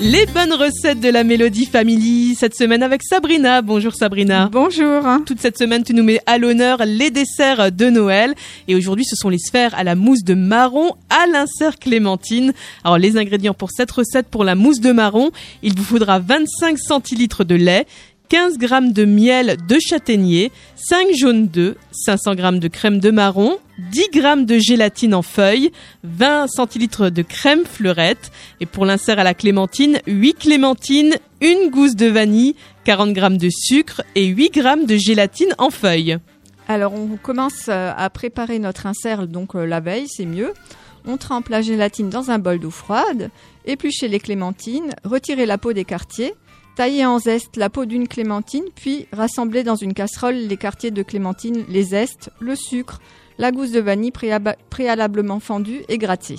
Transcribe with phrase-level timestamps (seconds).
[0.00, 3.62] Les bonnes recettes de la Mélodie Family cette semaine avec Sabrina.
[3.62, 4.48] Bonjour Sabrina.
[4.52, 5.02] Bonjour.
[5.26, 8.34] Toute cette semaine, tu nous mets à l'honneur les desserts de Noël.
[8.68, 12.52] Et aujourd'hui, ce sont les sphères à la mousse de marron à l'insert clémentine.
[12.84, 15.30] Alors, les ingrédients pour cette recette pour la mousse de marron,
[15.64, 17.84] il vous faudra 25 centilitres de lait,
[18.28, 23.58] 15 g de miel de châtaignier, 5 jaunes d'œufs, 500 g de crème de marron,
[23.90, 25.70] 10 g de gélatine en feuilles,
[26.04, 28.30] 20 centilitres de crème fleurette
[28.60, 33.48] et pour l'insert à la clémentine, 8 clémentines, une gousse de vanille, 40 g de
[33.50, 36.18] sucre et 8 g de gélatine en feuilles.
[36.68, 40.52] Alors on commence euh, à préparer notre insert donc euh, la veille, c'est mieux.
[41.06, 43.30] On trempe la gélatine dans un bol d'eau froide,
[43.64, 46.34] épluchez les clémentines, retirez la peau des quartiers,
[46.78, 51.02] Taillez en zeste la peau d'une clémentine, puis rassemblez dans une casserole les quartiers de
[51.02, 53.00] clémentine, les zestes, le sucre,
[53.36, 54.12] la gousse de vanille
[54.70, 56.36] préalablement fendue et grattée.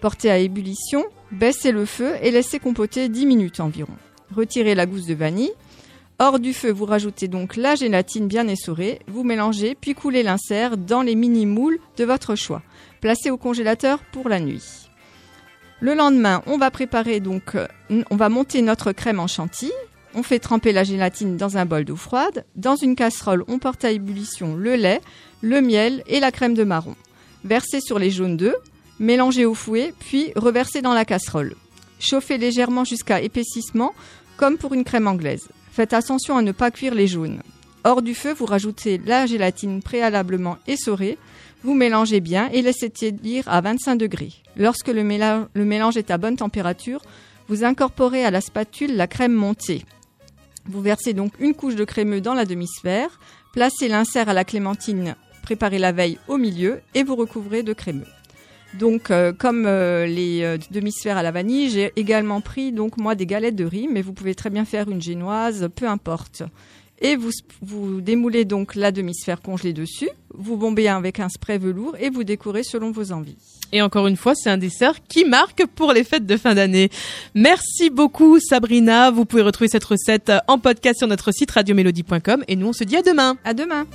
[0.00, 3.94] Portez à ébullition, baissez le feu et laissez compoter 10 minutes environ.
[4.34, 5.52] Retirez la gousse de vanille.
[6.18, 10.76] Hors du feu, vous rajoutez donc la gélatine bien essorée, vous mélangez puis coulez l'insert
[10.76, 12.62] dans les mini-moules de votre choix.
[13.00, 14.87] Placez au congélateur pour la nuit.
[15.80, 17.68] Le lendemain, on va préparer donc, euh,
[18.10, 19.72] on va monter notre crème en chantilly.
[20.14, 22.44] On fait tremper la gélatine dans un bol d'eau froide.
[22.56, 25.00] Dans une casserole, on porte à ébullition le lait,
[25.40, 26.96] le miel et la crème de marron.
[27.44, 28.56] Versez sur les jaunes d'œufs,
[28.98, 31.54] mélangez au fouet, puis reversez dans la casserole.
[32.00, 33.94] Chauffez légèrement jusqu'à épaississement,
[34.36, 35.48] comme pour une crème anglaise.
[35.70, 37.40] Faites attention à ne pas cuire les jaunes.
[37.84, 41.18] Hors du feu, vous rajoutez la gélatine préalablement essorée.
[41.62, 44.32] Vous mélangez bien et laissez tiédir à 25 degrés.
[44.56, 47.02] Lorsque le mélange, est à bonne température,
[47.48, 49.84] vous incorporez à la spatule la crème montée.
[50.66, 53.18] Vous versez donc une couche de crémeux dans la demi-sphère,
[53.52, 55.16] placez l'insert à la clémentine
[55.48, 58.04] préparée la veille au milieu et vous recouvrez de crémeux.
[58.74, 63.14] Donc, euh, comme euh, les euh, demi-sphères à la vanille, j'ai également pris donc moi
[63.14, 66.42] des galettes de riz, mais vous pouvez très bien faire une génoise, peu importe.
[67.00, 67.30] Et vous,
[67.62, 72.24] vous démoulez donc la demi-sphère congelée dessus, vous bombez avec un spray velours et vous
[72.24, 73.36] décorez selon vos envies.
[73.72, 76.90] Et encore une fois, c'est un dessert qui marque pour les fêtes de fin d'année.
[77.34, 79.10] Merci beaucoup Sabrina.
[79.10, 82.84] Vous pouvez retrouver cette recette en podcast sur notre site radiomélodie.com et nous on se
[82.84, 83.36] dit à demain.
[83.44, 83.86] À demain.